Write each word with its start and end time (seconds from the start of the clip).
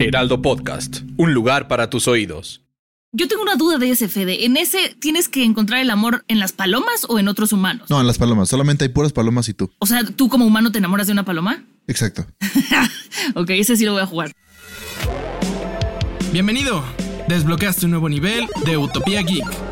Heraldo 0.00 0.40
Podcast, 0.40 1.00
un 1.16 1.34
lugar 1.34 1.66
para 1.66 1.90
tus 1.90 2.06
oídos. 2.06 2.62
Yo 3.10 3.26
tengo 3.26 3.42
una 3.42 3.56
duda 3.56 3.78
de 3.78 3.90
ese, 3.90 4.06
Fede. 4.06 4.44
¿En 4.44 4.56
ese 4.56 4.94
tienes 5.00 5.28
que 5.28 5.42
encontrar 5.42 5.80
el 5.80 5.90
amor 5.90 6.24
en 6.28 6.38
las 6.38 6.52
palomas 6.52 7.04
o 7.08 7.18
en 7.18 7.26
otros 7.26 7.52
humanos? 7.52 7.90
No, 7.90 8.00
en 8.00 8.06
las 8.06 8.16
palomas. 8.16 8.48
Solamente 8.48 8.84
hay 8.84 8.90
puras 8.90 9.12
palomas 9.12 9.48
y 9.48 9.54
tú. 9.54 9.72
O 9.80 9.86
sea, 9.86 10.04
¿tú 10.04 10.28
como 10.28 10.46
humano 10.46 10.70
te 10.70 10.78
enamoras 10.78 11.08
de 11.08 11.14
una 11.14 11.24
paloma? 11.24 11.64
Exacto. 11.88 12.26
ok, 13.34 13.50
ese 13.50 13.76
sí 13.76 13.84
lo 13.84 13.92
voy 13.92 14.02
a 14.02 14.06
jugar. 14.06 14.30
Bienvenido. 16.32 16.84
Desbloqueaste 17.26 17.86
un 17.86 17.90
nuevo 17.90 18.08
nivel 18.08 18.46
de 18.64 18.76
Utopía 18.76 19.22
Geek. 19.22 19.67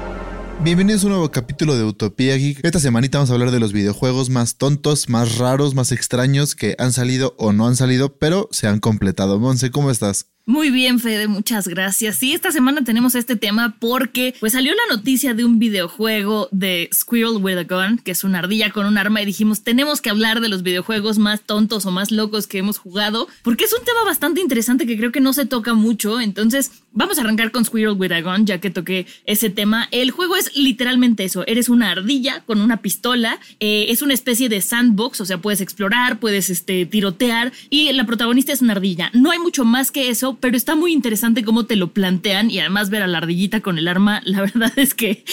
Bienvenidos 0.62 1.04
a 1.04 1.06
un 1.06 1.12
nuevo 1.12 1.30
capítulo 1.30 1.76
de 1.76 1.84
Utopía 1.84 2.34
Geek. 2.36 2.64
Esta 2.64 2.80
semanita 2.80 3.18
vamos 3.18 3.30
a 3.30 3.34
hablar 3.34 3.50
de 3.50 3.60
los 3.60 3.72
videojuegos 3.72 4.30
más 4.30 4.56
tontos, 4.56 5.08
más 5.08 5.38
raros, 5.38 5.74
más 5.74 5.92
extraños 5.92 6.54
que 6.54 6.74
han 6.78 6.92
salido 6.92 7.34
o 7.38 7.52
no 7.52 7.66
han 7.66 7.76
salido, 7.76 8.16
pero 8.16 8.48
se 8.50 8.66
han 8.66 8.80
completado. 8.80 9.38
Monse, 9.38 9.70
¿cómo 9.70 9.90
estás? 9.90 10.26
Muy 10.48 10.70
bien, 10.70 11.00
Fede, 11.00 11.26
muchas 11.26 11.66
gracias. 11.66 12.18
Sí, 12.18 12.32
esta 12.32 12.52
semana 12.52 12.84
tenemos 12.84 13.16
este 13.16 13.34
tema 13.34 13.74
porque 13.80 14.32
pues 14.38 14.52
salió 14.52 14.72
la 14.74 14.94
noticia 14.94 15.34
de 15.34 15.44
un 15.44 15.58
videojuego 15.58 16.48
de 16.52 16.88
Squirrel 16.94 17.42
with 17.42 17.58
a 17.58 17.64
Gun, 17.64 17.98
que 17.98 18.12
es 18.12 18.22
una 18.22 18.38
ardilla 18.38 18.70
con 18.70 18.86
un 18.86 18.96
arma, 18.96 19.20
y 19.20 19.26
dijimos, 19.26 19.62
tenemos 19.64 20.00
que 20.00 20.08
hablar 20.08 20.40
de 20.40 20.48
los 20.48 20.62
videojuegos 20.62 21.18
más 21.18 21.40
tontos 21.40 21.84
o 21.84 21.90
más 21.90 22.12
locos 22.12 22.46
que 22.46 22.58
hemos 22.58 22.78
jugado, 22.78 23.26
porque 23.42 23.64
es 23.64 23.72
un 23.76 23.84
tema 23.84 24.04
bastante 24.04 24.40
interesante 24.40 24.86
que 24.86 24.96
creo 24.96 25.10
que 25.10 25.18
no 25.18 25.32
se 25.32 25.46
toca 25.46 25.74
mucho. 25.74 26.20
Entonces, 26.20 26.70
vamos 26.92 27.18
a 27.18 27.22
arrancar 27.22 27.50
con 27.50 27.64
Squirrel 27.64 27.96
with 27.98 28.12
a 28.12 28.20
Gun, 28.20 28.46
ya 28.46 28.60
que 28.60 28.70
toqué 28.70 29.08
ese 29.24 29.50
tema. 29.50 29.88
El 29.90 30.12
juego 30.12 30.36
es 30.36 30.56
literalmente 30.56 31.24
eso, 31.24 31.44
eres 31.48 31.68
una 31.68 31.90
ardilla 31.90 32.44
con 32.46 32.60
una 32.60 32.76
pistola, 32.76 33.40
eh, 33.58 33.86
es 33.88 34.00
una 34.00 34.14
especie 34.14 34.48
de 34.48 34.60
sandbox, 34.60 35.20
o 35.22 35.26
sea, 35.26 35.38
puedes 35.38 35.60
explorar, 35.60 36.20
puedes 36.20 36.50
este, 36.50 36.86
tirotear, 36.86 37.52
y 37.68 37.92
la 37.94 38.06
protagonista 38.06 38.52
es 38.52 38.62
una 38.62 38.74
ardilla. 38.74 39.10
No 39.12 39.32
hay 39.32 39.40
mucho 39.40 39.64
más 39.64 39.90
que 39.90 40.08
eso 40.08 40.35
pero 40.40 40.56
está 40.56 40.74
muy 40.76 40.92
interesante 40.92 41.44
cómo 41.44 41.66
te 41.66 41.76
lo 41.76 41.92
plantean 41.92 42.50
y 42.50 42.60
además 42.60 42.90
ver 42.90 43.02
a 43.02 43.06
la 43.06 43.18
ardillita 43.18 43.60
con 43.60 43.78
el 43.78 43.88
arma, 43.88 44.22
la 44.24 44.40
verdad 44.42 44.72
es 44.76 44.94
que 44.94 45.24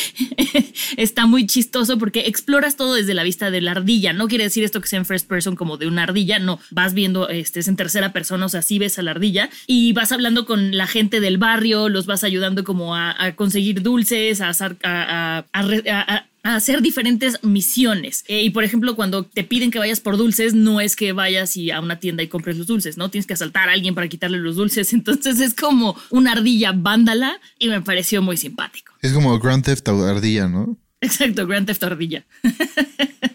está 0.98 1.26
muy 1.26 1.46
chistoso 1.46 1.98
porque 1.98 2.28
exploras 2.28 2.76
todo 2.76 2.96
desde 2.96 3.14
la 3.14 3.24
vista 3.24 3.52
de 3.52 3.62
la 3.62 3.72
ardilla. 3.72 4.14
No 4.14 4.28
quiere 4.28 4.46
decir 4.46 4.64
esto 4.64 4.82
que 4.82 4.88
sea 4.88 5.00
en 5.00 5.06
first 5.06 5.28
person 5.28 5.56
como 5.56 5.78
de 5.78 5.88
una 5.88 6.04
ardilla, 6.04 6.40
no, 6.40 6.60
vas 6.72 6.94
viendo, 6.94 7.30
este, 7.30 7.60
es 7.60 7.68
en 7.68 7.76
tercera 7.76 8.14
persona, 8.14 8.46
o 8.46 8.50
sea, 8.50 8.62
sí 8.62 8.80
ves 8.80 9.00
a 9.00 9.02
la 9.02 9.12
ardilla 9.12 9.50
y 9.68 9.94
vas 9.94 10.12
hablando 10.12 10.46
con 10.46 10.76
la 10.78 10.88
gente 10.88 11.20
del 11.20 11.38
barrio, 11.38 11.90
los 11.90 12.06
vas 12.06 12.24
ayudando 12.24 12.64
como 12.64 12.96
a, 12.96 13.14
conseguir 13.36 13.82
dulces, 13.82 14.42
a, 14.42 14.52
a, 14.84 15.46
a 15.54 16.26
a 16.44 16.56
hacer 16.56 16.82
diferentes 16.82 17.40
misiones. 17.42 18.26
Eh, 18.28 18.44
y 18.44 18.50
por 18.50 18.64
ejemplo, 18.64 18.96
cuando 18.96 19.24
te 19.26 19.44
piden 19.44 19.72
que 19.72 19.80
vayas 19.80 20.02
por 20.02 20.18
dulces, 20.18 20.54
no 20.54 20.82
es 20.82 20.96
que 20.96 21.14
vayas 21.14 21.56
y 21.56 21.72
a 21.72 21.80
una 21.80 22.00
tienda 22.00 22.22
y 22.22 22.28
compres 22.28 22.58
los 22.58 22.68
dulces, 22.68 22.98
¿no? 22.98 23.10
Tienes 23.10 23.26
que 23.26 23.34
asaltar 23.34 23.70
a 23.70 23.74
alguien 23.74 23.96
para 23.96 24.10
quitarle 24.10 24.38
los 24.38 24.58
dulces. 24.58 24.94
Entonces 24.94 25.40
es 25.40 25.54
como 25.54 25.96
una 26.10 26.34
ardilla 26.34 26.74
vándala 26.76 27.40
y 27.58 27.70
me 27.70 27.82
pareció 27.82 28.22
muy 28.22 28.38
simpático. 28.38 28.94
Es 29.02 29.14
como 29.14 29.40
Grand 29.40 29.64
Theft 29.64 29.88
Ardilla, 29.88 30.48
¿no? 30.48 30.78
Exacto, 31.02 31.48
Grand 31.48 31.66
Theft 31.66 31.84
Ardilla. 31.84 32.26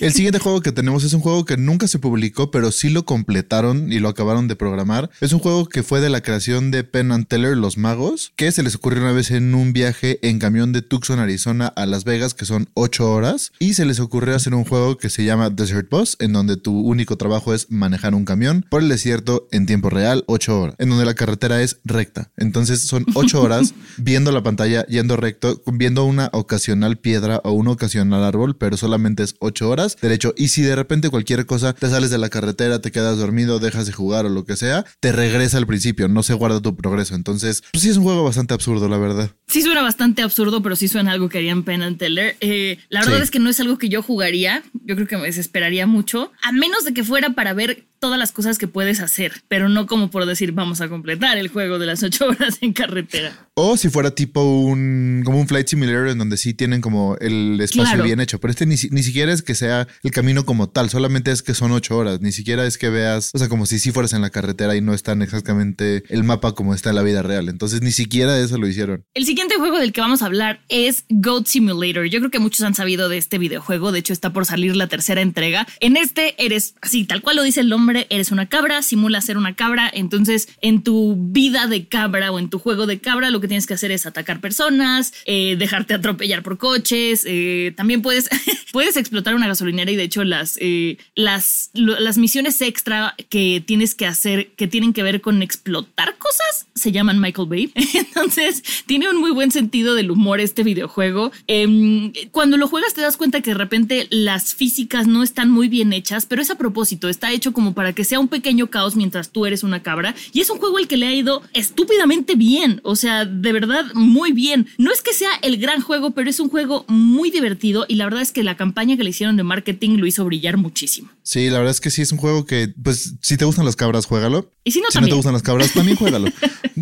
El 0.00 0.12
siguiente 0.12 0.38
juego 0.38 0.60
que 0.60 0.70
tenemos 0.70 1.02
es 1.02 1.12
un 1.14 1.20
juego 1.20 1.44
que 1.44 1.56
nunca 1.56 1.88
se 1.88 1.98
publicó, 1.98 2.50
pero 2.50 2.70
sí 2.70 2.88
lo 2.88 3.04
completaron 3.04 3.90
y 3.90 3.98
lo 3.98 4.08
acabaron 4.08 4.46
de 4.46 4.54
programar. 4.54 5.10
Es 5.20 5.32
un 5.32 5.40
juego 5.40 5.66
que 5.66 5.82
fue 5.82 6.00
de 6.00 6.08
la 6.08 6.20
creación 6.20 6.70
de 6.70 6.84
Penn 6.84 7.10
and 7.10 7.26
Teller, 7.26 7.56
Los 7.56 7.78
Magos, 7.78 8.32
que 8.36 8.52
se 8.52 8.62
les 8.62 8.76
ocurrió 8.76 9.02
una 9.02 9.12
vez 9.12 9.30
en 9.32 9.54
un 9.54 9.72
viaje 9.72 10.20
en 10.22 10.38
camión 10.38 10.72
de 10.72 10.82
Tucson, 10.82 11.18
Arizona 11.18 11.66
a 11.66 11.86
Las 11.86 12.04
Vegas, 12.04 12.34
que 12.34 12.44
son 12.44 12.68
8 12.74 13.10
horas. 13.10 13.50
Y 13.58 13.74
se 13.74 13.86
les 13.86 13.98
ocurrió 13.98 14.36
hacer 14.36 14.54
un 14.54 14.64
juego 14.64 14.98
que 14.98 15.08
se 15.08 15.24
llama 15.24 15.50
Desert 15.50 15.90
Bus, 15.90 16.16
en 16.20 16.32
donde 16.32 16.56
tu 16.56 16.78
único 16.78 17.16
trabajo 17.16 17.52
es 17.52 17.70
manejar 17.70 18.14
un 18.14 18.24
camión 18.24 18.64
por 18.68 18.82
el 18.82 18.88
desierto 18.88 19.48
en 19.50 19.66
tiempo 19.66 19.90
real, 19.90 20.22
8 20.28 20.60
horas, 20.60 20.76
en 20.78 20.90
donde 20.90 21.06
la 21.06 21.14
carretera 21.14 21.60
es 21.62 21.80
recta. 21.84 22.30
Entonces 22.36 22.82
son 22.82 23.04
8 23.14 23.42
horas 23.42 23.74
viendo 23.96 24.30
la 24.30 24.42
pantalla, 24.44 24.86
yendo 24.86 25.16
recto, 25.16 25.60
viendo 25.66 26.04
una 26.04 26.30
ocasional 26.32 26.98
piedra 26.98 27.40
o 27.42 27.52
un 27.52 27.66
ocasional 27.66 28.22
árbol, 28.22 28.56
pero 28.56 28.76
solamente 28.76 29.24
es 29.24 29.34
8 29.40 29.47
horas 29.62 29.96
derecho. 30.00 30.34
Y 30.36 30.48
si 30.48 30.62
de 30.62 30.76
repente 30.76 31.10
cualquier 31.10 31.46
cosa 31.46 31.72
te 31.72 31.88
sales 31.88 32.10
de 32.10 32.18
la 32.18 32.28
carretera, 32.28 32.80
te 32.80 32.92
quedas 32.92 33.18
dormido, 33.18 33.58
dejas 33.58 33.86
de 33.86 33.92
jugar 33.92 34.26
o 34.26 34.28
lo 34.28 34.44
que 34.44 34.56
sea, 34.56 34.84
te 35.00 35.12
regresa 35.12 35.58
al 35.58 35.66
principio, 35.66 36.08
no 36.08 36.22
se 36.22 36.34
guarda 36.34 36.60
tu 36.60 36.76
progreso. 36.76 37.14
Entonces, 37.14 37.62
pues 37.72 37.82
sí 37.82 37.88
es 37.88 37.96
un 37.96 38.04
juego 38.04 38.24
bastante 38.24 38.54
absurdo, 38.54 38.88
la 38.88 38.98
verdad. 38.98 39.30
Sí 39.46 39.62
suena 39.62 39.82
bastante 39.82 40.22
absurdo, 40.22 40.62
pero 40.62 40.76
sí 40.76 40.88
suena 40.88 41.12
algo 41.12 41.28
que 41.28 41.38
harían 41.38 41.62
Penn 41.62 41.82
and 41.82 41.98
Teller. 41.98 42.36
Eh, 42.40 42.78
la 42.88 43.00
verdad 43.00 43.22
es 43.22 43.30
que 43.30 43.38
no 43.38 43.50
es 43.50 43.60
algo 43.60 43.78
que 43.78 43.88
yo 43.88 44.02
jugaría. 44.02 44.62
Yo 44.84 44.94
creo 44.94 45.06
que 45.06 45.16
me 45.16 45.24
desesperaría 45.24 45.86
mucho, 45.86 46.32
a 46.42 46.52
menos 46.52 46.84
de 46.84 46.94
que 46.94 47.04
fuera 47.04 47.30
para 47.30 47.52
ver 47.52 47.86
todas 47.98 48.18
las 48.18 48.32
cosas 48.32 48.58
que 48.58 48.68
puedes 48.68 49.00
hacer, 49.00 49.42
pero 49.48 49.68
no 49.68 49.86
como 49.86 50.10
por 50.10 50.26
decir 50.26 50.52
vamos 50.52 50.80
a 50.80 50.88
completar 50.88 51.36
el 51.38 51.48
juego 51.48 51.78
de 51.78 51.86
las 51.86 52.02
ocho 52.02 52.28
horas 52.28 52.58
en 52.60 52.72
carretera. 52.72 53.47
O 53.60 53.76
si 53.76 53.88
fuera 53.88 54.12
tipo 54.12 54.40
un 54.44 55.22
como 55.24 55.40
un 55.40 55.48
flight 55.48 55.66
simulator 55.66 56.06
en 56.06 56.18
donde 56.18 56.36
sí 56.36 56.54
tienen 56.54 56.80
como 56.80 57.16
el 57.16 57.60
espacio 57.60 58.04
bien 58.04 58.20
hecho, 58.20 58.38
pero 58.38 58.52
este 58.52 58.66
ni, 58.66 58.76
ni, 58.92 59.02
siquiera 59.02 59.32
es 59.32 59.42
que 59.42 59.56
sea 59.56 59.88
el 60.04 60.12
camino 60.12 60.46
como 60.46 60.68
tal, 60.68 60.90
solamente 60.90 61.32
es 61.32 61.42
que 61.42 61.54
son 61.54 61.72
ocho 61.72 61.96
horas, 61.96 62.20
ni 62.20 62.30
siquiera 62.30 62.64
es 62.66 62.78
que 62.78 62.88
veas, 62.88 63.30
o 63.34 63.38
sea, 63.38 63.48
como 63.48 63.66
si 63.66 63.80
sí 63.80 63.90
fueras 63.90 64.12
en 64.12 64.22
la 64.22 64.30
carretera 64.30 64.76
y 64.76 64.80
no 64.80 64.94
están 64.94 65.22
exactamente 65.22 66.04
el 66.08 66.22
mapa 66.22 66.54
como 66.54 66.72
está 66.72 66.90
en 66.90 66.96
la 66.96 67.02
vida 67.02 67.22
real, 67.22 67.48
entonces 67.48 67.82
ni 67.82 67.90
siquiera 67.90 68.38
eso 68.38 68.58
lo 68.58 68.68
hicieron. 68.68 69.04
El 69.12 69.24
siguiente 69.24 69.56
juego 69.56 69.80
del 69.80 69.92
que 69.92 70.02
vamos 70.02 70.22
a 70.22 70.26
hablar 70.26 70.60
es 70.68 71.04
Goat 71.08 71.48
Simulator. 71.48 72.06
Yo 72.06 72.20
creo 72.20 72.30
que 72.30 72.38
muchos 72.38 72.64
han 72.64 72.76
sabido 72.76 73.08
de 73.08 73.18
este 73.18 73.38
videojuego, 73.38 73.90
de 73.90 73.98
hecho 73.98 74.12
está 74.12 74.32
por 74.32 74.46
salir 74.46 74.76
la 74.76 74.86
tercera 74.86 75.20
entrega. 75.20 75.66
En 75.80 75.96
este 75.96 76.36
eres 76.38 76.76
así, 76.80 77.06
tal 77.06 77.22
cual 77.22 77.34
lo 77.34 77.42
dice 77.42 77.58
el 77.58 77.68
nombre 77.68 78.06
eres 78.08 78.30
una 78.30 78.48
cabra, 78.48 78.82
simula 78.82 79.20
ser 79.20 79.36
una 79.36 79.56
cabra, 79.56 79.90
entonces 79.92 80.48
en 80.62 80.84
tu 80.84 81.16
vida 81.18 81.66
de 81.66 81.88
cabra 81.88 82.30
o 82.30 82.38
en 82.38 82.50
tu 82.50 82.60
juego 82.60 82.86
de 82.86 83.00
cabra 83.00 83.30
lo 83.30 83.40
que 83.40 83.47
tienes 83.48 83.66
que 83.66 83.74
hacer 83.74 83.90
es 83.90 84.06
atacar 84.06 84.40
personas, 84.40 85.12
eh, 85.24 85.56
dejarte 85.58 85.94
atropellar 85.94 86.42
por 86.42 86.58
coches, 86.58 87.24
eh, 87.26 87.72
también 87.76 88.02
puedes, 88.02 88.28
puedes 88.72 88.96
explotar 88.96 89.34
una 89.34 89.48
gasolinera 89.48 89.90
y 89.90 89.96
de 89.96 90.04
hecho 90.04 90.24
las, 90.24 90.58
eh, 90.60 90.98
las, 91.14 91.70
las 91.74 92.18
misiones 92.18 92.60
extra 92.60 93.14
que 93.28 93.62
tienes 93.64 93.94
que 93.94 94.06
hacer 94.06 94.48
que 94.52 94.66
tienen 94.66 94.92
que 94.92 95.02
ver 95.02 95.20
con 95.20 95.42
explotar 95.42 96.16
cosas 96.18 96.66
se 96.74 96.92
llaman 96.92 97.20
Michael 97.20 97.48
Bay, 97.48 97.72
entonces 97.94 98.62
tiene 98.86 99.10
un 99.10 99.16
muy 99.16 99.30
buen 99.30 99.50
sentido 99.50 99.94
del 99.94 100.10
humor 100.10 100.40
este 100.40 100.62
videojuego. 100.62 101.32
Em, 101.46 102.12
cuando 102.30 102.56
lo 102.56 102.68
juegas 102.68 102.94
te 102.94 103.00
das 103.00 103.16
cuenta 103.16 103.40
que 103.40 103.50
de 103.50 103.58
repente 103.58 104.06
las 104.10 104.54
físicas 104.54 105.06
no 105.06 105.22
están 105.22 105.50
muy 105.50 105.68
bien 105.68 105.92
hechas, 105.92 106.26
pero 106.26 106.42
es 106.42 106.50
a 106.50 106.56
propósito, 106.56 107.08
está 107.08 107.32
hecho 107.32 107.52
como 107.52 107.74
para 107.74 107.92
que 107.92 108.04
sea 108.04 108.20
un 108.20 108.28
pequeño 108.28 108.68
caos 108.68 108.96
mientras 108.96 109.30
tú 109.30 109.46
eres 109.46 109.62
una 109.62 109.82
cabra. 109.82 110.14
Y 110.32 110.40
es 110.40 110.50
un 110.50 110.58
juego 110.58 110.78
el 110.78 110.88
que 110.88 110.96
le 110.96 111.06
ha 111.06 111.12
ido 111.12 111.42
estúpidamente 111.52 112.34
bien. 112.34 112.80
O 112.84 112.96
sea, 112.96 113.24
de 113.40 113.52
verdad, 113.52 113.84
muy 113.94 114.32
bien. 114.32 114.68
No 114.78 114.92
es 114.92 115.02
que 115.02 115.12
sea 115.12 115.30
el 115.42 115.58
gran 115.58 115.80
juego, 115.80 116.12
pero 116.12 116.28
es 116.28 116.40
un 116.40 116.48
juego 116.48 116.84
muy 116.88 117.30
divertido. 117.30 117.86
Y 117.88 117.94
la 117.94 118.04
verdad 118.04 118.22
es 118.22 118.32
que 118.32 118.42
la 118.42 118.56
campaña 118.56 118.96
que 118.96 119.04
le 119.04 119.10
hicieron 119.10 119.36
de 119.36 119.42
marketing 119.42 119.98
lo 119.98 120.06
hizo 120.06 120.24
brillar 120.24 120.56
muchísimo. 120.56 121.10
Sí, 121.22 121.50
la 121.50 121.58
verdad 121.58 121.72
es 121.72 121.80
que 121.80 121.90
sí 121.90 122.02
es 122.02 122.12
un 122.12 122.18
juego 122.18 122.44
que, 122.44 122.72
pues, 122.82 123.14
si 123.22 123.36
te 123.36 123.44
gustan 123.44 123.64
las 123.64 123.76
cabras, 123.76 124.06
juégalo. 124.06 124.52
Y 124.64 124.72
si 124.72 124.80
no, 124.80 124.90
si 124.90 125.00
no 125.00 125.06
te 125.06 125.14
gustan 125.14 125.32
las 125.32 125.42
cabras, 125.42 125.72
también 125.72 125.96
juégalo. 125.98 126.28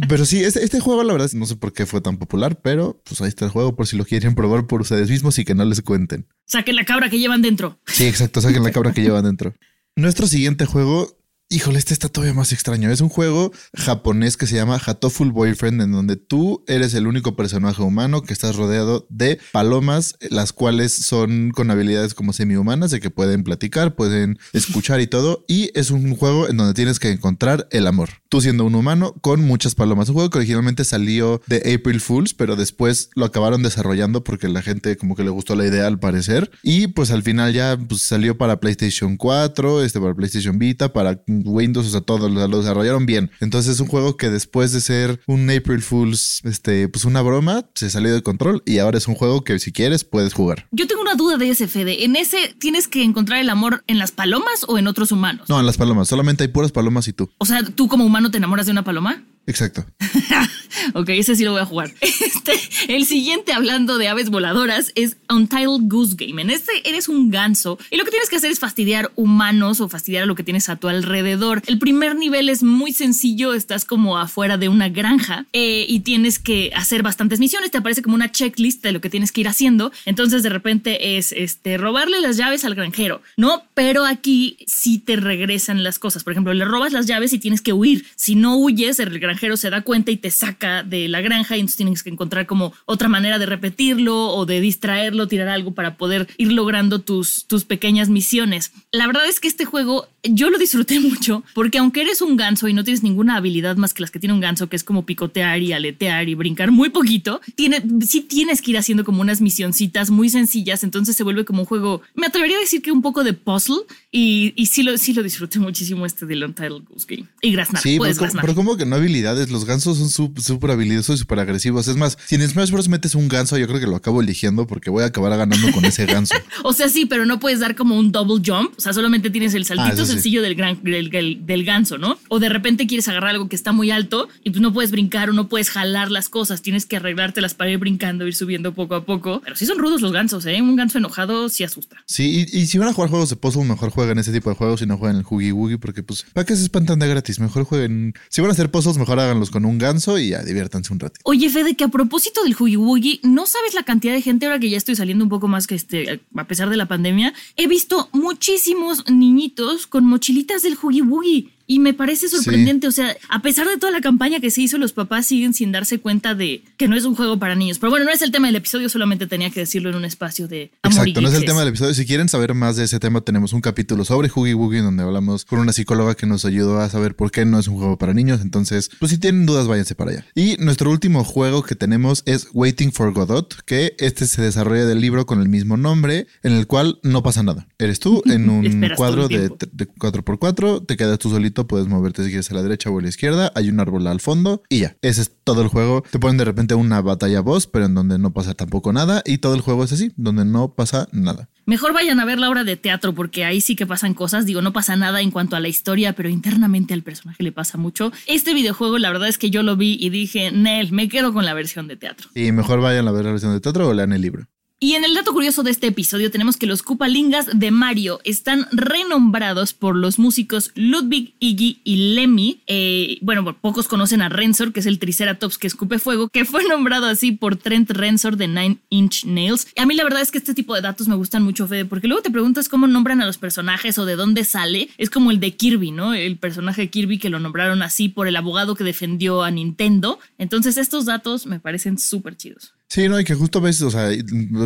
pero 0.09 0.25
sí, 0.25 0.43
este, 0.43 0.65
este, 0.65 0.81
juego, 0.81 1.03
la 1.03 1.13
verdad, 1.13 1.31
no 1.35 1.47
sé 1.47 1.57
por 1.57 1.73
qué 1.73 1.87
fue 1.87 2.01
tan 2.01 2.17
popular, 2.17 2.61
pero 2.63 3.01
pues 3.05 3.21
ahí 3.21 3.29
está 3.29 3.45
el 3.45 3.51
juego 3.51 3.77
por 3.77 3.87
si 3.87 3.97
lo 3.97 4.05
quieren 4.05 4.35
probar 4.35 4.67
por 4.67 4.81
ustedes 4.81 5.11
mismos 5.11 5.39
y 5.39 5.45
que 5.45 5.55
no 5.55 5.65
les 5.65 5.83
cuenten. 5.83 6.27
Saquen 6.47 6.77
la 6.77 6.85
cabra 6.85 7.11
que 7.11 7.19
llevan 7.19 7.43
dentro. 7.43 7.81
Sí, 7.87 8.05
exacto, 8.05 8.41
saquen 8.41 8.63
la 8.63 8.71
cabra 8.71 8.93
que 8.93 9.03
llevan 9.03 9.25
dentro. 9.25 9.55
Nuestro 9.97 10.27
siguiente 10.27 10.67
juego 10.67 11.16
Híjole, 11.49 11.79
este 11.79 11.95
está 11.95 12.09
todavía 12.09 12.35
más 12.35 12.51
extraño. 12.53 12.91
Es 12.91 13.01
un 13.01 13.09
juego 13.09 13.53
japonés 13.73 14.37
que 14.37 14.49
se 14.49 14.57
llama 14.57 14.81
Hatoful 14.85 15.31
Boyfriend, 15.31 15.81
en 15.81 15.93
donde 15.93 16.17
tú 16.17 16.65
eres 16.67 16.93
el 16.95 17.07
único 17.07 17.37
personaje 17.37 17.83
humano 17.83 18.23
que 18.23 18.33
estás 18.33 18.57
rodeado 18.57 19.07
de 19.11 19.39
palomas, 19.53 20.17
las 20.29 20.53
cuales 20.53 20.93
son 20.93 21.53
con 21.53 21.71
habilidades 21.71 22.15
como 22.15 22.33
semi-humanas, 22.33 22.91
de 22.91 22.99
que 22.99 23.11
pueden 23.11 23.45
platicar, 23.45 23.95
pueden 23.95 24.41
escuchar 24.55 25.01
y 25.01 25.07
todo. 25.07 25.45
Y 25.47 25.71
es 25.79 25.93
un 25.93 26.17
juego 26.17 26.49
en 26.49 26.57
donde 26.57 26.75
tienes 26.75 26.99
que 26.99 27.13
encontrar 27.13 27.69
el 27.71 27.87
amor. 27.87 28.11
Tú 28.29 28.41
siendo 28.41 28.65
un 28.65 28.75
humano 28.75 29.15
con 29.21 29.41
muchas 29.41 29.77
palomas. 29.77 30.09
Un 30.09 30.17
juego 30.17 30.31
que 30.31 30.39
originalmente 30.39 30.85
salió 30.85 31.41
de 31.47 31.59
April 31.59 32.01
Fools, 32.01 32.35
pero 32.35 32.57
después 32.57 33.11
lo 33.15 33.25
acabaron 33.25 33.63
desarrollando 33.63 34.25
porque 34.25 34.49
la 34.49 34.63
gente 34.63 34.97
como 34.97 35.15
que 35.15 35.23
le 35.23 35.31
gustó 35.31 35.55
la 35.55 35.65
idea 35.65 35.87
al 35.87 36.01
parecer. 36.01 36.51
Y 36.65 36.89
pues 36.89 37.13
al 37.13 37.23
final 37.23 37.53
ya 37.53 37.79
pues, 37.79 38.03
salió 38.03 38.37
para 38.37 38.59
PlayStation 38.59 39.17
4, 39.17 39.85
este 39.85 40.01
para 40.01 40.13
PlayStation 40.13 40.59
Vita, 40.59 40.93
para 40.93 41.23
Windows, 41.45 41.87
o 41.87 41.91
sea, 41.91 42.01
todo 42.01 42.29
lo, 42.29 42.59
desarrollaron 42.59 43.07
bien. 43.07 43.31
Entonces 43.41 43.75
es 43.75 43.81
un 43.81 43.89
juego 43.89 44.17
que 44.17 44.31
después 44.31 44.73
de 44.73 44.81
ser 44.81 45.21
un 45.27 45.51
April 45.51 45.83
Fools, 45.83 46.41
este, 46.45 46.89
pues 46.89 47.05
una 47.05 47.23
broma, 47.23 47.67
se 47.75 47.91
salió 47.91 48.13
de 48.13 48.23
control 48.23 48.63
y 48.67 48.79
ahora 48.79 48.99
es 48.99 49.09
un 49.09 49.15
juego 49.15 49.45
que 49.45 49.59
si 49.59 49.73
quieres 49.73 50.05
puedes 50.05 50.35
jugar. 50.35 50.67
Yo 50.71 50.87
tengo 50.87 51.03
una 51.03 51.15
duda 51.15 51.37
de 51.37 51.51
ese, 51.51 51.69
Fede. 51.69 52.05
¿En 52.05 52.17
ese 52.17 52.55
tienes 52.59 52.89
que 52.89 53.03
encontrar 53.03 53.41
el 53.41 53.51
amor 53.51 53.85
en 53.87 53.99
las 53.99 54.13
palomas 54.13 54.65
o 54.69 54.79
en 54.79 54.87
otros 54.87 55.13
humanos? 55.13 55.49
No, 55.49 55.59
en 55.61 55.67
las 55.67 55.77
palomas. 55.77 56.09
Solamente 56.09 56.45
hay 56.45 56.49
puras 56.49 56.73
palomas 56.73 57.09
y 57.09 57.13
tú. 57.13 57.31
O 57.39 57.47
sea, 57.47 57.63
¿tú 57.65 57.89
como 57.89 58.05
humano 58.05 58.31
te 58.31 58.39
enamoras 58.39 58.67
de 58.67 58.73
una 58.73 58.85
paloma? 58.85 59.23
Exacto. 59.47 59.87
ok, 60.95 61.09
ese 61.11 61.37
sí 61.37 61.45
lo 61.45 61.53
voy 61.53 61.61
a 61.61 61.67
jugar. 61.67 61.93
Este, 62.27 62.95
el 62.95 63.07
siguiente, 63.07 63.53
hablando 63.53 63.99
de 63.99 64.09
aves 64.09 64.31
voladoras, 64.31 64.93
es 64.95 65.17
Untitled 65.31 65.89
Goose 65.89 66.17
Game. 66.17 66.41
En 66.41 66.51
este 66.51 66.89
eres 66.89 67.09
un 67.09 67.31
ganso 67.31 67.79
y 67.91 67.97
lo 67.97 68.05
que 68.05 68.11
tienes 68.11 68.29
que 68.29 68.37
hacer 68.37 68.51
es 68.51 68.59
fastidiar 68.59 69.11
humanos 69.17 69.81
o 69.81 69.89
fastidiar 69.89 70.25
a 70.25 70.27
lo 70.27 70.35
que 70.35 70.43
tienes 70.43 70.69
a 70.69 70.77
tu 70.77 70.89
alrededor. 70.89 71.63
El 71.67 71.79
primer 71.79 72.17
nivel 72.17 72.49
es 72.49 72.63
muy 72.63 72.93
sencillo, 72.93 73.55
estás 73.55 73.85
como 73.85 74.19
afuera 74.19 74.59
de 74.59 74.69
una 74.69 74.89
granja 74.89 75.47
eh, 75.53 75.87
y 75.89 76.01
tienes 76.01 76.39
que 76.39 76.73
hacer 76.75 77.03
bastantes 77.03 77.41
misiones. 77.41 77.71
Te 77.71 77.79
aparece 77.79 78.03
como 78.03 78.15
una 78.15 78.31
checklist 78.31 78.83
de 78.83 78.93
lo 78.93 79.01
que 79.01 79.11
tienes 79.11 79.33
que 79.33 79.41
ir 79.43 79.49
haciendo. 79.49 79.93
Entonces, 80.05 80.43
de 80.43 80.49
repente 80.49 81.17
es 81.17 81.33
este, 81.33 81.79
robarle 81.79 82.21
las 82.21 82.37
llaves 82.37 82.65
al 82.65 82.75
granjero, 82.75 83.23
¿no? 83.37 83.65
Pero 83.75 84.05
aquí 84.05 84.59
sí 84.67 84.99
te 84.99 85.17
regresan 85.17 85.83
las 85.83 85.99
cosas. 85.99 86.25
Por 86.25 86.33
ejemplo, 86.33 86.55
le 86.55 86.65
robas 86.65 86.93
las 86.93 87.07
llaves 87.07 87.33
y 87.33 87.39
tienes 87.39 87.63
que 87.63 87.73
huir. 87.73 88.07
Si 88.17 88.35
no 88.35 88.57
huyes, 88.57 88.99
el 88.99 89.19
granjero 89.19 89.36
se 89.57 89.71
da 89.71 89.83
cuenta 89.83 90.11
y 90.11 90.17
te 90.17 90.31
saca 90.31 90.83
de 90.83 91.09
la 91.09 91.21
granja 91.21 91.57
y 91.57 91.61
entonces 91.61 91.77
tienes 91.77 92.03
que 92.03 92.11
encontrar 92.11 92.47
como 92.47 92.73
otra 92.85 93.09
manera 93.09 93.39
de 93.39 93.47
repetirlo 93.47 94.29
o 94.29 94.47
de 94.47 94.61
distraerlo, 94.61 95.29
tirar 95.29 95.49
algo 95.49 95.73
para 95.73 95.97
poder 95.97 96.29
ir 96.37 96.53
logrando 96.53 97.01
tus, 97.01 97.47
tus 97.47 97.65
pequeñas 97.65 98.09
misiones. 98.09 98.73
La 98.93 99.07
verdad 99.07 99.27
es 99.29 99.41
que 99.41 99.49
este 99.49 99.65
juego 99.65 100.09
yo 100.23 100.51
lo 100.51 100.59
disfruté 100.59 101.01
mucho 101.01 101.45
porque 101.55 101.79
aunque 101.79 102.03
eres 102.03 102.23
un 102.23 102.37
ganso 102.37 102.69
y 102.69 102.73
no 102.73 102.85
tienes 102.85 103.03
ninguna 103.03 103.37
habilidad 103.37 103.77
más 103.77 103.95
que 103.95 104.03
las 104.03 104.11
que 104.11 104.19
tiene 104.19 104.35
un 104.35 104.41
ganso, 104.41 104.69
que 104.69 104.77
es 104.77 104.85
como 104.85 105.07
picotear 105.07 105.61
y 105.61 105.73
aletear 105.73 106.29
y 106.29 106.35
brincar 106.35 106.71
muy 106.71 106.91
poquito, 106.91 107.41
tiene, 107.55 107.83
sí 108.07 108.23
tienes 108.23 108.63
que 108.63 108.73
ir 108.73 108.79
haciendo 108.79 109.05
como 109.05 109.21
unas 109.21 109.41
misioncitas 109.41 110.11
muy 110.11 110.29
sencillas, 110.29 110.85
entonces 110.85 111.17
se 111.17 111.25
vuelve 111.25 111.45
como 111.45 111.61
un 111.61 111.67
juego, 111.67 112.03
me 112.15 112.27
atrevería 112.27 112.57
a 112.57 112.61
decir 112.61 112.83
que 112.83 112.93
un 112.93 113.03
poco 113.03 113.25
de 113.25 113.33
puzzle 113.33 113.77
y, 114.11 114.53
y 114.57 114.67
sí, 114.67 114.83
lo, 114.83 114.97
sí 114.99 115.13
lo 115.13 115.23
disfruté 115.23 115.59
muchísimo 115.59 116.07
este 116.07 116.27
de 116.27 116.45
Untitled 116.45 116.85
Goose 116.89 117.07
Game. 117.09 117.29
Y 117.43 117.53
gracias 117.53 117.83
Sí, 117.83 117.99
pero, 118.01 118.15
pero, 118.41 118.55
como 118.55 118.77
que 118.77 118.87
no 118.87 118.97
habilidad 118.97 119.26
los 119.35 119.65
gansos 119.65 119.99
son 119.99 120.33
súper 120.37 120.71
habilidosos 120.71 121.17
y 121.17 121.19
súper 121.19 121.41
agresivos. 121.41 121.89
Es 121.89 121.97
más, 121.97 122.19
si 122.27 122.37
en 122.37 122.49
Smash 122.49 122.71
Bros. 122.71 122.89
metes 122.89 123.15
un 123.15 123.29
ganso, 123.29 123.59
yo 123.59 123.67
creo 123.67 123.81
que 123.81 123.87
lo 123.87 123.97
acabo 123.97 124.21
eligiendo 124.21 124.67
porque 124.67 124.91
voy 124.91 125.03
a 125.03 125.07
acabar 125.07 125.37
ganando 125.37 125.71
con 125.73 125.85
ese 125.85 126.07
ganso. 126.07 126.35
o 126.65 126.73
sea, 126.73 126.89
sí, 126.89 127.07
pero 127.07 127.27
no 127.27 127.41
puedes 127.41 127.61
dar 127.61 127.75
como 127.75 127.97
un 127.97 128.13
double 128.13 128.43
jump. 128.45 128.73
O 128.77 128.81
sea, 128.81 128.93
solamente 128.93 129.31
tienes 129.31 129.55
el 129.55 129.65
saltito 129.65 130.03
ah, 130.03 130.07
sencillo 130.07 130.43
del, 130.43 130.55
gran, 130.55 130.79
del, 130.83 131.65
ganso, 131.65 131.99
¿no? 131.99 132.19
O 132.29 132.39
de 132.39 132.49
repente 132.49 132.87
quieres 132.87 133.09
agarrar 133.09 133.31
algo 133.31 133.49
que 133.49 133.57
está 133.57 133.73
muy 133.73 133.91
alto 133.91 134.29
y 134.45 134.51
pues 134.51 134.61
no 134.61 134.73
puedes 134.73 134.91
brincar 134.91 135.31
o 135.31 135.33
no 135.33 135.49
puedes 135.49 135.71
jalar 135.71 136.11
las 136.11 136.29
cosas. 136.29 136.63
Tienes 136.63 136.87
que 136.87 136.97
arreglártelas 136.97 137.55
para 137.55 137.71
ir 137.71 137.79
brincando, 137.79 138.27
ir 138.27 138.35
subiendo 138.35 138.75
poco 138.75 138.95
a 138.95 139.05
poco. 139.05 139.41
Pero 139.43 139.57
sí 139.57 139.67
son 139.67 139.79
rudos 139.79 140.01
los 140.01 140.13
gansos, 140.13 140.47
¿eh? 140.47 140.61
Un 140.61 140.77
ganso 140.77 140.99
enojado 140.99 141.49
sí 141.49 141.65
asusta. 141.65 141.97
Sí, 142.07 142.47
y, 142.53 142.67
si 142.67 142.79
van 142.79 142.89
a 142.89 142.93
jugar 142.93 143.11
juegos 143.11 143.31
de 143.31 143.37
puzzle, 143.37 143.65
mejor 143.65 143.91
jueguen 143.91 144.19
ese 144.19 144.33
tipo 144.33 144.51
de 144.51 144.57
juegos 144.57 144.83
y 144.83 144.87
no 144.87 144.97
jueguen 144.97 145.19
el 145.19 145.25
Hoogie 145.25 145.53
Woogie 145.53 145.79
porque 145.79 146.03
pues, 146.03 146.25
¿para 146.33 146.45
qué 146.45 146.57
se 146.57 146.63
espantan 146.63 146.99
de 146.99 147.09
gratis? 147.09 147.41
Mejor 147.41 147.65
jueguen... 147.65 148.15
Si 148.29 148.41
van 148.41 148.51
a 148.51 148.53
hacer 148.53 148.71
puzzles, 148.71 148.99
mejor 148.99 149.16
háganlos 149.21 149.51
con 149.51 149.65
un 149.65 149.79
ganso 149.79 150.19
y 150.19 150.31
ya 150.31 150.43
diviértanse 150.43 150.93
un 150.93 151.01
ratito. 151.01 151.21
Oye, 151.25 151.49
Fede, 151.51 151.75
que 151.75 151.85
a 151.85 151.89
propósito 151.89 152.43
del 152.45 152.57
Woogie, 152.59 153.21
no 153.23 153.47
sabes 153.47 153.75
la 153.75 153.83
cantidad 153.83 154.15
de 154.15 154.23
gente 154.23 154.47
ahora 154.47 154.59
que 154.59 154.71
ya 154.71 154.77
estoy 154.77 154.97
saliendo 154.97 155.25
un 155.25 155.31
poco 155.31 155.49
más 155.49 155.67
que 155.67 155.75
este, 155.75 156.21
a 156.35 156.45
pesar 156.47 156.71
de 156.71 156.77
la 156.77 156.87
pandemia. 156.87 157.33
He 157.57 157.67
visto 157.67 158.09
muchísimos 158.13 159.09
niñitos 159.11 159.87
con 159.87 160.05
mochilitas 160.05 160.63
del 160.63 160.77
Woogie. 160.81 161.49
Y 161.67 161.79
me 161.79 161.95
parece 161.95 162.29
sorprendente, 162.29 162.87
o 162.87 162.93
sea, 162.93 163.17
a 163.29 163.43
pesar 163.43 163.67
de 163.67 163.77
toda 163.77 163.93
la 163.93 164.01
campaña 164.01 164.41
que 164.41 164.51
se 164.51 164.63
hizo, 164.63 164.79
los 164.79 164.93
papás 164.93 165.27
siguen 165.27 165.55
sin 165.55 165.73
darse 165.73 165.99
cuenta 165.99 166.35
de 166.35 166.63
que 166.77 166.89
no 166.89 166.97
es 166.97 167.05
un 167.05 167.15
juego 167.15 167.39
para 167.39 167.55
niños. 167.55 167.79
Pero 167.79 167.91
bueno, 167.91 168.05
no 168.05 168.13
es 168.13 168.23
el 168.23 168.31
tema 168.31 168.47
del 168.47 168.57
episodio, 168.57 168.89
solamente 168.89 169.27
tenía 169.27 169.51
que 169.51 169.61
decirlo 169.61 169.91
en 169.91 169.97
un 169.97 170.05
espacio 170.05 170.49
de 170.49 170.71
amor 170.83 170.99
Exacto, 170.99 171.21
no 171.21 171.29
es 171.29 171.35
el 171.35 171.45
tema 171.45 171.61
del 171.61 171.71
episodio. 171.71 171.95
Si 171.95 172.07
quieren 172.07 172.29
saber 172.29 172.55
más 172.55 172.77
de 172.77 172.85
ese 172.85 173.01
tema, 173.01 173.21
tenemos 173.21 173.53
un 173.53 173.61
capítulo 173.61 174.05
sobre 174.05 174.29
Hoogie 174.29 174.55
Woogie 174.55 174.81
donde 174.81 175.03
hablamos 175.03 175.45
con 175.45 175.59
una 175.59 175.73
psicóloga 175.73 176.15
que 176.15 176.27
nos 176.27 176.45
ayudó 176.45 176.81
a 176.81 176.89
saber 176.89 177.17
por 177.17 177.31
qué 177.31 177.45
no 177.45 177.59
es 177.59 177.69
un 177.69 177.77
juego 177.77 177.99
para 177.99 178.15
niños. 178.15 178.41
Entonces, 178.41 178.91
pues 178.99 179.11
si 179.11 179.19
tienen 179.19 179.47
dudas, 179.47 179.67
váyanse 179.67 179.95
para 179.95 180.13
allá. 180.13 180.27
Y 180.35 180.57
nuestro 180.59 180.91
último 180.91 181.25
juego 181.25 181.63
que 181.63 181.75
tenemos 181.75 182.23
es 182.27 182.49
Waiting 182.53 182.93
for 182.93 183.13
Godot, 183.13 183.63
que 183.65 183.95
este 183.99 184.27
se 184.27 184.43
desarrolla 184.43 184.87
del 184.87 185.01
libro 185.01 185.27
con 185.27 185.41
el 185.41 185.49
mismo 185.49 185.77
nombre, 185.77 186.27
en 186.43 186.53
el 186.53 186.67
cual 186.67 186.99
no 187.03 187.23
pasa 187.23 187.43
nada. 187.43 187.67
Eres 187.79 188.01
tú 188.01 188.23
en 188.27 188.49
un 188.51 188.91
cuadro 188.97 189.29
de, 189.29 189.49
de 189.49 189.89
4x4, 189.89 190.87
te 190.87 190.97
quedas 190.97 191.19
tú 191.19 191.31
solito, 191.31 191.56
puedes 191.65 191.87
moverte 191.89 192.23
si 192.23 192.29
quieres 192.29 192.51
a 192.51 192.55
la 192.55 192.63
derecha 192.63 192.91
o 192.91 192.99
a 192.99 193.03
la 193.03 193.09
izquierda, 193.09 193.53
hay 193.55 193.69
un 193.69 193.81
árbol 193.81 194.07
al 194.07 194.21
fondo 194.21 194.63
y 194.69 194.81
ya. 194.81 194.97
Ese 195.03 195.23
es 195.23 195.33
todo 195.45 195.63
el 195.63 195.69
juego. 195.69 196.03
Te 196.11 196.19
ponen 196.19 196.37
de 196.37 196.45
repente 196.45 196.75
una 196.75 197.01
batalla 197.01 197.41
boss, 197.41 197.67
pero 197.67 197.87
en 197.87 197.95
donde 197.95 198.19
no 198.19 198.33
pasa 198.33 198.55
tampoco 198.55 198.93
nada 198.93 199.23
y 199.25 199.39
todo 199.39 199.55
el 199.55 199.61
juego 199.61 199.85
es 199.85 199.93
así, 199.93 200.13
donde 200.17 200.45
no 200.45 200.75
pasa 200.75 201.09
nada. 201.13 201.49
Mejor 201.65 201.93
vayan 201.93 202.21
a 202.21 202.25
ver 202.25 202.39
la 202.39 202.49
obra 202.49 202.63
de 202.63 202.77
teatro 202.77 203.13
porque 203.15 203.45
ahí 203.45 203.61
sí 203.61 203.75
que 203.75 203.87
pasan 203.87 204.15
cosas. 204.15 204.47
Digo, 204.47 204.63
no 204.63 204.73
pasa 204.73 204.95
nada 204.97 205.21
en 205.21 205.31
cuanto 205.31 205.57
a 205.57 205.61
la 205.61 205.69
historia, 205.69 206.13
pero 206.13 206.29
internamente 206.29 206.95
al 206.95 207.03
personaje 207.03 207.43
le 207.43 207.53
pasa 207.53 207.79
mucho. 207.79 208.13
Este 208.27 208.55
videojuego, 208.55 208.99
la 208.99 209.11
verdad 209.11 209.29
es 209.29 209.39
que 209.39 209.51
yo 209.51 209.63
lo 209.63 209.77
vi 209.77 209.97
y 210.01 210.11
dije, 210.11 210.53
Nel, 210.53 210.93
me 210.93 211.09
quedo 211.09 211.33
con 211.33 211.45
la 211.45 211.55
versión 211.55 211.89
de 211.89 211.97
teatro. 211.97 212.29
Y 212.35 212.53
mejor 212.53 212.81
vayan 212.81 213.09
a 213.09 213.13
ver 213.13 213.25
la 213.25 213.33
versión 213.33 213.53
de 213.53 213.61
teatro 213.61 213.89
o 213.89 213.95
lean 213.95 214.13
el 214.13 214.23
libro. 214.23 214.47
Y 214.79 214.93
en 214.93 215.07
el 215.07 215.15
dato 215.15 215.33
curioso 215.33 215.63
de 215.63 215.71
este 215.71 215.87
episodio 215.87 216.31
tenemos 216.31 216.59
que 216.59 216.67
los 216.67 216.83
Kupalingas 216.83 217.49
de 217.59 217.71
Mario 217.71 218.21
están 218.25 218.67
renombrados 218.73 219.73
por 219.73 219.97
los 219.97 220.19
músicos 220.19 220.71
Ludwig, 220.75 221.35
Iggy 221.39 221.81
y 221.83 222.15
Lemmy. 222.15 222.63
Eh, 222.67 223.17
bueno, 223.23 223.57
pocos 223.59 223.89
conocen 223.89 224.21
a 224.21 224.29
Rensor, 224.29 224.75
que 224.75 224.81
es 224.81 224.87
el 224.87 224.99
Triceratops 224.99 225.57
que 225.57 225.67
escupe 225.67 225.99
fuego, 225.99 226.29
que 226.29 226.45
fue 226.45 226.63
nombrado 226.69 227.07
así 227.07 227.33
por 227.33 227.57
Trent 227.57 227.91
Rensor 227.91 228.37
de 228.37 228.49
Nine 228.49 228.77
Inch 228.91 229.25
Nails. 229.25 229.67
A 229.79 229.87
mí 229.87 229.95
la 229.95 230.05
verdad 230.05 230.21
es 230.21 230.31
que 230.31 230.37
este 230.37 230.53
tipo 230.53 230.75
de 230.75 230.83
datos 230.83 231.09
me 231.09 231.15
gustan 231.15 231.43
mucho, 231.43 231.67
Fede, 231.67 231.87
porque 231.87 232.07
luego 232.07 232.23
te 232.23 232.31
preguntas 232.31 232.69
cómo 232.69 232.87
nombran 232.87 233.23
a 233.23 233.27
los 233.27 233.39
personajes 233.39 233.97
o 233.97 234.05
de 234.05 234.17
dónde 234.17 234.45
sale. 234.45 234.91
Es 234.99 235.09
como 235.09 235.31
el 235.31 235.41
de 235.41 235.57
Kirby, 235.57 235.91
¿no? 235.91 236.13
El 236.13 236.37
personaje 236.37 236.83
de 236.83 236.91
Kirby 236.91 237.17
que 237.17 237.31
lo 237.31 237.41
nombraron 237.41 237.81
así 237.81 238.11
por 238.11 238.29
el 238.29 238.37
abogado 238.37 238.75
que 238.75 238.85
defendió 238.85 239.43
a 239.43 239.51
Nintendo. 239.51 240.19
Entonces 240.37 240.77
estos 240.77 241.07
datos 241.07 241.47
me 241.47 241.61
parecen 241.61 241.97
súper 241.99 242.37
chidos. 242.37 242.76
Sí, 242.89 243.09
no, 243.09 243.19
y 243.19 243.25
que 243.25 243.35
justo 243.35 243.61
ves, 243.61 243.83
o 243.83 243.91
sea, 243.91 244.11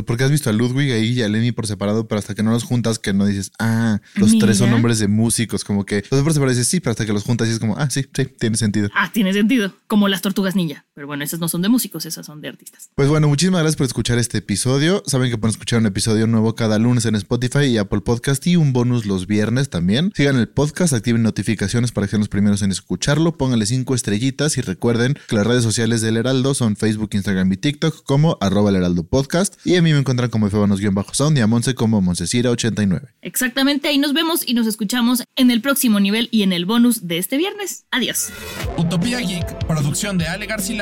porque 0.07 0.25
has 0.25 0.31
visto 0.31 0.51
a 0.51 0.53
Ludwig 0.53 0.93
ahí 0.93 1.13
y 1.13 1.23
a 1.23 1.29
Lenny 1.29 1.53
por 1.53 1.67
separado, 1.67 2.07
pero 2.07 2.19
hasta 2.19 2.35
que 2.35 2.43
no 2.43 2.51
los 2.51 2.65
juntas, 2.65 2.99
que 2.99 3.15
no 3.15 3.25
dices, 3.25 3.51
ah, 3.59 4.01
los 4.15 4.39
tres 4.39 4.59
son 4.59 4.71
nombres 4.71 4.99
de 4.99 5.09
músicos, 5.09 5.65
como 5.65 5.87
que 5.87 6.05
los 6.11 6.23
por 6.23 6.33
separado 6.33 6.51
dices, 6.51 6.69
sí, 6.69 6.81
pero 6.81 6.91
hasta 6.91 7.07
que 7.07 7.15
los 7.15 7.25
juntas 7.25 7.49
y 7.49 7.53
es 7.53 7.59
como, 7.59 7.79
ah, 7.79 7.89
sí, 7.89 8.05
sí, 8.15 8.27
tiene 8.39 8.57
sentido. 8.57 8.91
Ah, 8.95 9.11
tiene 9.13 9.33
sentido, 9.33 9.75
como 9.87 10.09
las 10.09 10.21
tortugas 10.21 10.55
ninja, 10.55 10.85
pero 11.01 11.07
bueno, 11.07 11.25
esas 11.25 11.41
no 11.41 11.49
son 11.49 11.63
de 11.63 11.71
músicos, 11.71 12.05
esas 12.05 12.27
son 12.27 12.43
de 12.43 12.49
artistas. 12.49 12.91
Pues 12.95 13.09
bueno, 13.09 13.27
muchísimas 13.27 13.63
gracias 13.63 13.77
por 13.79 13.87
escuchar 13.87 14.19
este 14.19 14.37
episodio. 14.37 15.03
Saben 15.07 15.31
que 15.31 15.39
pueden 15.39 15.53
escuchar 15.53 15.79
un 15.79 15.87
episodio 15.87 16.27
nuevo 16.27 16.55
cada 16.55 16.79
lunes 16.79 17.07
en 17.07 17.15
Spotify 17.15 17.65
y 17.65 17.79
Apple 17.79 18.03
Podcast 18.03 18.47
y 18.47 18.57
un 18.57 18.75
bonus 18.75 19.07
los 19.07 19.27
viernes 19.27 19.71
también. 19.71 20.13
Sigan 20.15 20.37
el 20.37 20.51
podcast, 20.51 20.93
activen 20.93 21.23
notificaciones 21.23 21.91
para 21.91 22.07
que 22.07 22.11
sean 22.11 22.21
los 22.21 22.29
primeros 22.29 22.61
en 22.61 22.71
escucharlo, 22.71 23.39
pónganle 23.39 23.65
cinco 23.65 23.95
estrellitas 23.95 24.59
y 24.59 24.61
recuerden 24.61 25.17
que 25.27 25.37
las 25.37 25.47
redes 25.47 25.63
sociales 25.63 26.03
del 26.03 26.19
Heraldo 26.19 26.53
son 26.53 26.77
Facebook, 26.77 27.09
Instagram 27.15 27.51
y 27.51 27.57
TikTok 27.57 28.05
como 28.05 28.37
arroba 28.43 28.69
el 28.69 28.77
Heraldo 28.77 29.05
Podcast. 29.05 29.55
Y 29.65 29.77
a 29.77 29.83
mí 29.83 29.95
me 29.95 30.01
encuentran 30.01 30.29
como 30.29 30.51
Febanos-Sound 30.51 31.39
y 31.39 31.41
a 31.41 31.47
Monse 31.47 31.75
como 31.75 32.03
Monsecira89. 32.03 33.09
Exactamente, 33.23 33.89
ahí 33.89 33.97
nos 33.97 34.13
vemos 34.13 34.47
y 34.47 34.53
nos 34.53 34.67
escuchamos 34.67 35.23
en 35.37 35.51
el 35.51 35.63
próximo 35.63 35.99
nivel 35.99 36.29
y 36.31 36.43
en 36.43 36.53
el 36.53 36.67
bonus 36.67 37.09
de 37.09 37.17
este 37.17 37.39
viernes. 37.39 37.87
Adiós. 37.91 38.29
Utopía 38.77 39.21
Geek, 39.21 39.67
producción 39.67 40.19
de 40.19 40.27
Ale 40.27 40.47